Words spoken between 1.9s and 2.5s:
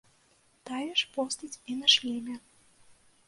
шлеме.